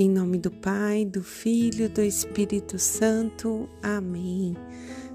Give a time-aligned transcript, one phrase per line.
[0.00, 3.68] Em nome do Pai, do Filho, do Espírito Santo.
[3.82, 4.56] Amém.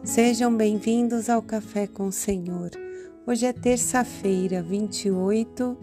[0.04, 2.70] Sejam bem-vindos ao Café com o Senhor.
[3.26, 5.78] Hoje é terça-feira, 28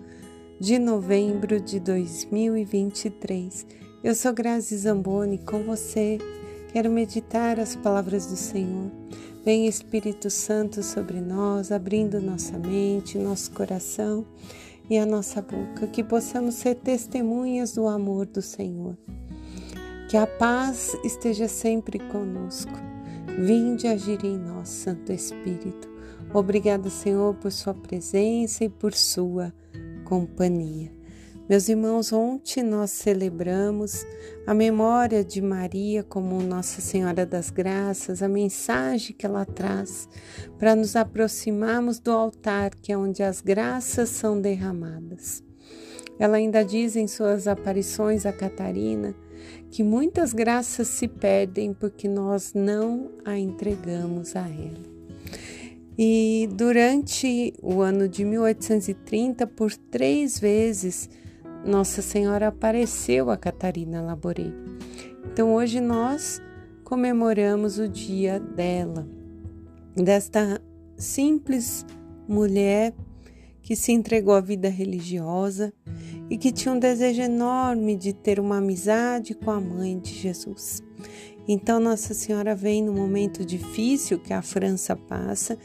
[0.60, 3.66] de novembro de 2023.
[4.04, 6.18] Eu sou Grazi Zamboni com você.
[6.70, 8.90] Quero meditar as palavras do Senhor.
[9.42, 14.26] Vem Espírito Santo sobre nós, abrindo nossa mente, nosso coração
[14.90, 18.98] e a nossa boca, que possamos ser testemunhas do amor do Senhor.
[20.10, 22.72] Que a paz esteja sempre conosco.
[23.38, 25.88] Vinde agir em nós, Santo Espírito.
[26.34, 29.54] Obrigada, Senhor, por Sua presença e por Sua
[30.04, 30.99] companhia.
[31.50, 34.06] Meus irmãos, ontem nós celebramos
[34.46, 40.08] a memória de Maria como Nossa Senhora das Graças, a mensagem que ela traz
[40.60, 45.42] para nos aproximarmos do altar, que é onde as graças são derramadas.
[46.20, 49.12] Ela ainda diz em suas aparições a Catarina
[49.72, 54.88] que muitas graças se perdem porque nós não a entregamos a ela.
[55.98, 61.10] E durante o ano de 1830, por três vezes,
[61.64, 64.52] nossa Senhora apareceu a Catarina Laborei.
[65.32, 66.40] Então hoje nós
[66.84, 69.06] comemoramos o dia dela,
[69.94, 70.60] desta
[70.96, 71.84] simples
[72.28, 72.94] mulher
[73.62, 75.72] que se entregou à vida religiosa
[76.28, 80.82] e que tinha um desejo enorme de ter uma amizade com a mãe de Jesus.
[81.46, 85.58] Então Nossa Senhora vem no momento difícil que a França passa,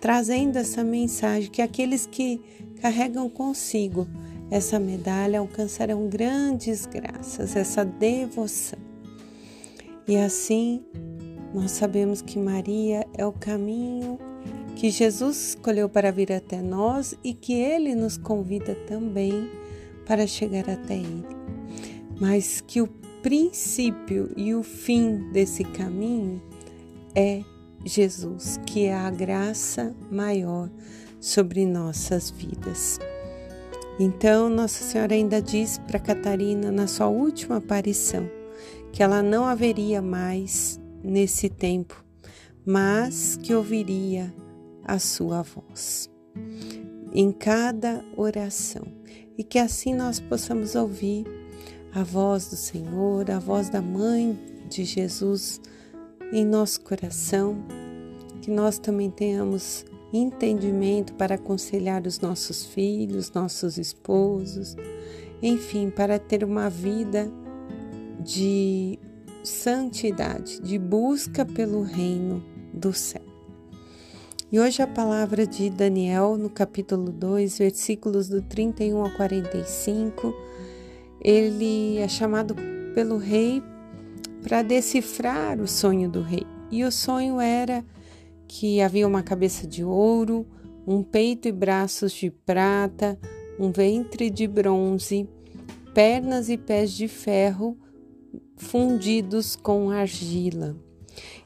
[0.00, 2.40] trazendo essa mensagem que aqueles que
[2.80, 4.06] carregam consigo
[4.50, 8.78] essa medalha alcançarão grandes graças, essa devoção.
[10.08, 10.84] E assim,
[11.54, 14.18] nós sabemos que Maria é o caminho
[14.74, 19.50] que Jesus escolheu para vir até nós e que ele nos convida também
[20.06, 21.26] para chegar até ele.
[22.18, 22.88] Mas que o
[23.22, 26.42] princípio e o fim desse caminho
[27.14, 27.42] é
[27.84, 30.70] Jesus, que é a graça maior
[31.20, 32.98] sobre nossas vidas.
[34.02, 38.26] Então, Nossa Senhora ainda diz para Catarina, na sua última aparição,
[38.90, 42.02] que ela não haveria mais nesse tempo,
[42.64, 44.34] mas que ouviria
[44.82, 46.08] a sua voz
[47.12, 48.84] em cada oração.
[49.36, 51.26] E que assim nós possamos ouvir
[51.92, 55.60] a voz do Senhor, a voz da Mãe de Jesus
[56.32, 57.62] em nosso coração,
[58.40, 64.76] que nós também tenhamos entendimento para aconselhar os nossos filhos, nossos esposos,
[65.42, 67.30] enfim, para ter uma vida
[68.20, 68.98] de
[69.42, 73.22] santidade, de busca pelo reino do céu.
[74.52, 80.34] E hoje a palavra de Daniel, no capítulo 2, versículos do 31 ao 45,
[81.20, 82.56] ele é chamado
[82.92, 83.62] pelo rei
[84.42, 86.44] para decifrar o sonho do rei.
[86.70, 87.84] E o sonho era
[88.52, 90.44] que havia uma cabeça de ouro,
[90.84, 93.16] um peito e braços de prata,
[93.60, 95.28] um ventre de bronze,
[95.94, 97.78] pernas e pés de ferro
[98.56, 100.76] fundidos com argila.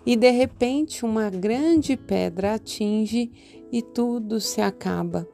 [0.06, 3.30] E de repente uma grande pedra atinge
[3.70, 5.28] e tudo se acaba.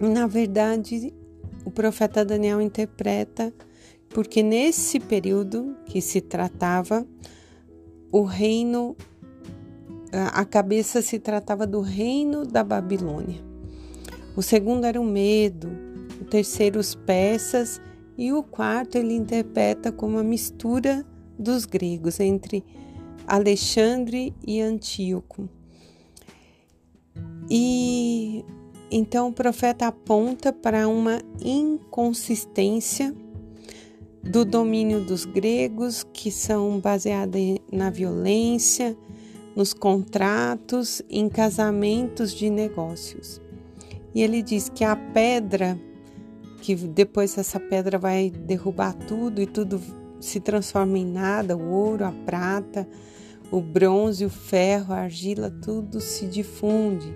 [0.00, 1.14] Na verdade,
[1.64, 3.54] o profeta Daniel interpreta
[4.08, 7.06] porque nesse período que se tratava,
[8.10, 8.96] o reino
[10.12, 13.40] a cabeça se tratava do reino da Babilônia.
[14.36, 15.70] O segundo era o medo,
[16.20, 17.80] o terceiro os persas
[18.16, 21.04] e o quarto ele interpreta como a mistura
[21.38, 22.64] dos gregos entre
[23.26, 25.48] Alexandre e Antíoco.
[27.48, 28.44] E
[28.90, 33.14] então o profeta aponta para uma inconsistência
[34.22, 38.96] do domínio dos gregos, que são baseadas na violência,
[39.54, 43.40] nos contratos, em casamentos de negócios.
[44.14, 45.78] E ele diz que a pedra,
[46.60, 49.80] que depois essa pedra vai derrubar tudo e tudo
[50.20, 52.86] se transforma em nada, o ouro, a prata,
[53.50, 57.14] o bronze, o ferro, a argila, tudo se difunde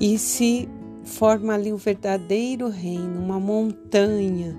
[0.00, 0.68] e se
[1.04, 4.56] forma ali o verdadeiro reino, uma montanha.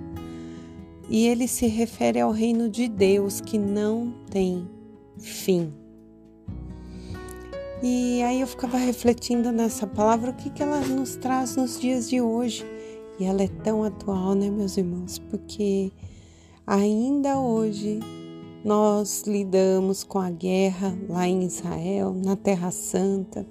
[1.09, 4.67] E ele se refere ao reino de Deus que não tem
[5.17, 5.73] fim.
[7.85, 12.09] E aí eu ficava refletindo nessa palavra, o que, que ela nos traz nos dias
[12.09, 12.65] de hoje.
[13.19, 15.19] E ela é tão atual, né, meus irmãos?
[15.19, 15.91] Porque
[16.65, 17.99] ainda hoje
[18.63, 23.45] nós lidamos com a guerra lá em Israel, na Terra Santa,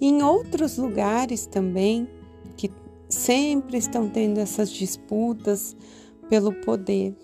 [0.00, 2.08] em outros lugares também
[2.56, 2.70] que
[3.10, 5.76] sempre estão tendo essas disputas
[6.30, 7.14] pelo poder.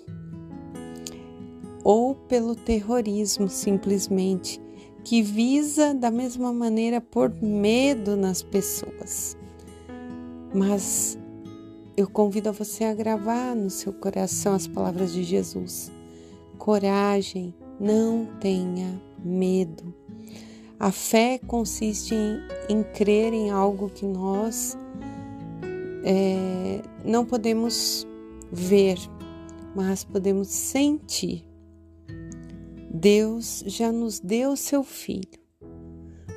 [1.82, 4.60] ou pelo terrorismo simplesmente,
[5.06, 9.38] que visa da mesma maneira pôr medo nas pessoas.
[10.52, 11.16] Mas
[11.96, 15.92] eu convido a você a gravar no seu coração as palavras de Jesus.
[16.58, 19.94] Coragem, não tenha medo.
[20.76, 24.76] A fé consiste em, em crer em algo que nós
[26.04, 28.04] é, não podemos
[28.50, 28.98] ver,
[29.72, 31.45] mas podemos sentir.
[32.98, 35.38] Deus já nos deu seu Filho,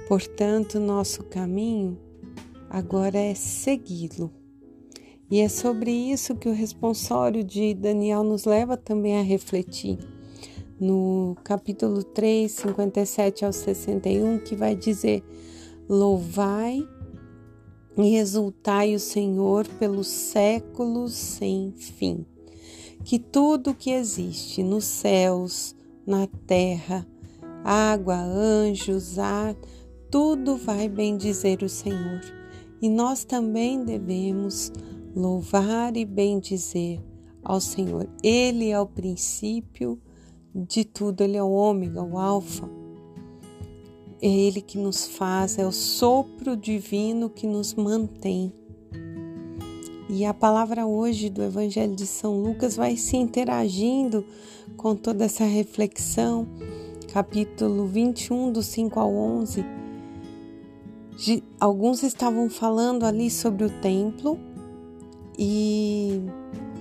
[0.10, 1.98] portanto, nosso caminho
[2.70, 4.30] agora é segui-lo.
[5.32, 9.98] E é sobre isso que o responsório de Daniel nos leva também a refletir
[10.78, 15.24] no capítulo 3, 57 ao 61, que vai dizer:
[15.88, 16.86] Louvai
[17.98, 22.26] e exultai o Senhor pelos séculos sem fim.
[23.06, 25.74] Que tudo que existe nos céus,
[26.10, 27.08] na terra,
[27.64, 29.56] água, anjos, ar,
[30.10, 32.22] tudo vai bendizer o Senhor.
[32.82, 34.72] E nós também devemos
[35.16, 37.00] louvar e bendizer
[37.44, 38.10] ao Senhor.
[38.24, 40.02] Ele é o princípio
[40.54, 42.68] de tudo, Ele é o ômega, o alfa.
[44.20, 48.52] É Ele que nos faz, é o sopro divino que nos mantém.
[50.10, 54.26] E a palavra hoje do Evangelho de São Lucas vai se interagindo
[54.80, 56.48] com toda essa reflexão,
[57.12, 59.66] capítulo 21, do 5 ao 11.
[61.60, 64.40] Alguns estavam falando ali sobre o templo
[65.38, 66.22] e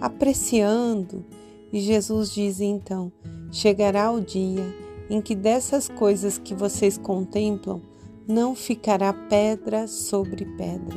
[0.01, 1.25] apreciando,
[1.73, 3.11] e Jesus diz então:
[3.51, 4.65] Chegará o dia
[5.11, 7.83] em que dessas coisas que vocês contemplam
[8.29, 10.97] não ficará pedra sobre pedra.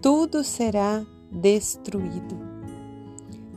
[0.00, 2.43] Tudo será destruído.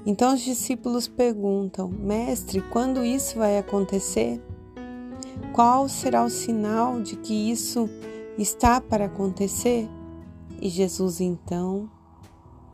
[0.08, 4.42] Então os discípulos perguntam: Mestre, quando isso vai acontecer?
[5.52, 7.90] Qual será o sinal de que isso
[8.38, 9.86] está para acontecer?
[10.62, 11.92] E Jesus então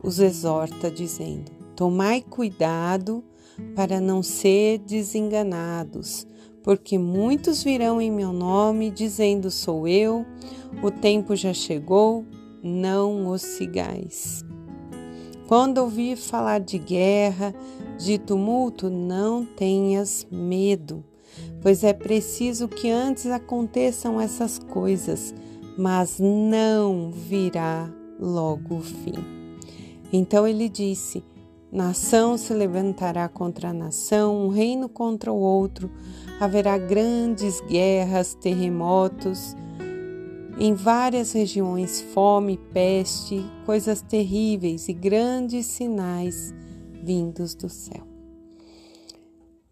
[0.00, 3.24] os exorta, dizendo: Tomai cuidado
[3.74, 6.28] para não ser desenganados,
[6.62, 10.24] porque muitos virão em meu nome, dizendo: Sou eu,
[10.80, 12.24] o tempo já chegou,
[12.62, 14.44] não os sigais.
[15.46, 17.54] Quando ouvir falar de guerra,
[17.98, 21.04] de tumulto, não tenhas medo,
[21.60, 25.34] pois é preciso que antes aconteçam essas coisas,
[25.76, 29.14] mas não virá logo o fim.
[30.10, 31.22] Então ele disse:
[31.70, 35.90] Nação se levantará contra nação, um reino contra o outro,
[36.40, 39.56] haverá grandes guerras, terremotos,
[40.58, 46.54] em várias regiões, fome, peste, coisas terríveis e grandes sinais
[47.02, 48.06] vindos do céu.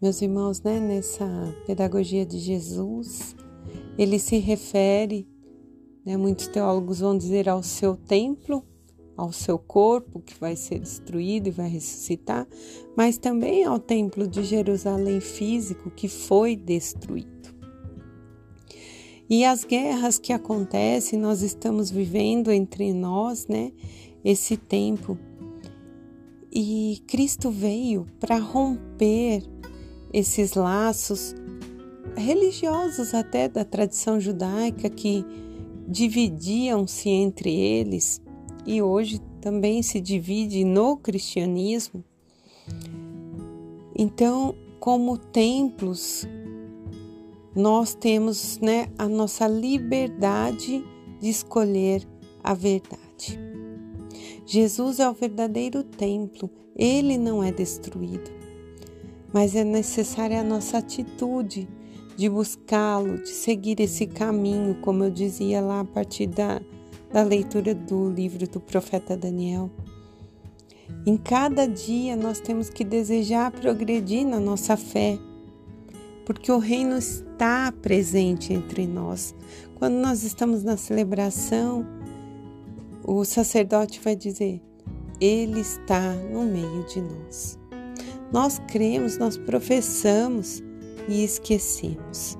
[0.01, 1.25] Meus irmãos, né, nessa
[1.65, 3.35] pedagogia de Jesus,
[3.97, 5.25] ele se refere,
[6.05, 8.63] né, muitos teólogos vão dizer, ao seu templo,
[9.15, 12.45] ao seu corpo que vai ser destruído e vai ressuscitar,
[12.97, 17.32] mas também ao templo de Jerusalém físico que foi destruído.
[19.33, 23.71] E as guerras que acontecem, nós estamos vivendo entre nós, né?
[24.23, 25.17] Esse tempo.
[26.51, 29.41] E Cristo veio para romper
[30.13, 31.33] esses laços
[32.15, 35.25] religiosos até da tradição judaica que
[35.87, 38.21] dividiam-se entre eles
[38.67, 42.03] e hoje também se divide no cristianismo.
[43.97, 46.27] Então, como templos,
[47.55, 50.83] nós temos né, a nossa liberdade
[51.19, 52.07] de escolher
[52.43, 53.39] a verdade.
[54.45, 58.31] Jesus é o verdadeiro templo, ele não é destruído,
[59.31, 61.67] mas é necessária a nossa atitude
[62.15, 66.61] de buscá-lo, de seguir esse caminho, como eu dizia lá a partir da,
[67.11, 69.71] da leitura do livro do profeta Daniel.
[71.05, 75.17] Em cada dia nós temos que desejar progredir na nossa fé,
[76.25, 79.35] porque o reino está presente entre nós.
[79.75, 81.85] Quando nós estamos na celebração,
[83.03, 84.61] o sacerdote vai dizer:
[85.19, 87.59] Ele está no meio de nós.
[88.31, 90.63] Nós cremos, nós professamos
[91.07, 92.37] e esquecemos.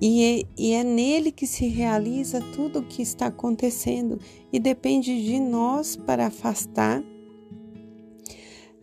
[0.00, 4.18] E é, e é nele que se realiza tudo o que está acontecendo
[4.52, 7.02] e depende de nós para afastar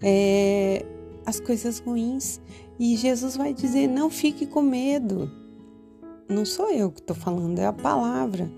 [0.01, 0.85] é,
[1.25, 2.41] as coisas ruins.
[2.81, 5.31] E Jesus vai dizer: não fique com medo.
[6.27, 8.51] Não sou eu que estou falando, é a palavra.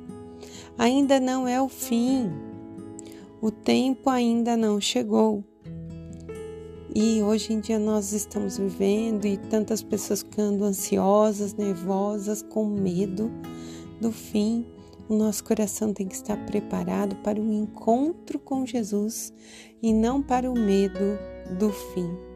[0.78, 2.32] Ainda não é o fim.
[3.42, 5.44] O tempo ainda não chegou.
[6.96, 13.30] E hoje em dia nós estamos vivendo e tantas pessoas ficando ansiosas, nervosas, com medo
[14.00, 14.66] do fim.
[15.10, 19.34] O nosso coração tem que estar preparado para o encontro com Jesus
[19.82, 21.20] e não para o medo
[21.60, 22.33] do fim.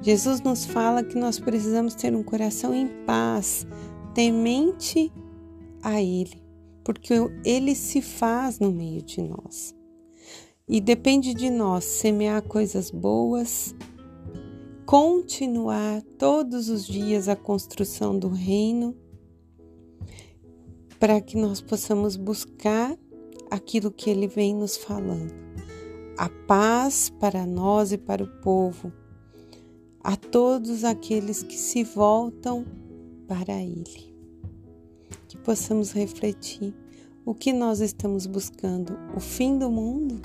[0.00, 3.66] Jesus nos fala que nós precisamos ter um coração em paz,
[4.14, 5.12] temente
[5.82, 6.42] a Ele,
[6.84, 9.74] porque Ele se faz no meio de nós.
[10.68, 13.74] E depende de nós semear coisas boas,
[14.86, 18.96] continuar todos os dias a construção do reino,
[20.98, 22.96] para que nós possamos buscar
[23.50, 25.34] aquilo que Ele vem nos falando.
[26.16, 28.92] A paz para nós e para o povo,
[30.04, 32.64] a todos aqueles que se voltam
[33.26, 34.14] para Ele.
[35.26, 36.72] Que possamos refletir
[37.24, 40.20] o que nós estamos buscando: o fim do mundo?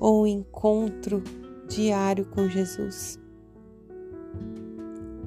[0.00, 1.22] ou um encontro
[1.68, 3.18] diário com Jesus.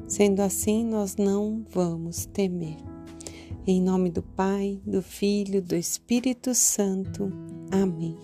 [0.07, 2.77] Sendo assim, nós não vamos temer.
[3.65, 7.31] Em nome do Pai, do Filho, do Espírito Santo.
[7.71, 8.17] Amém.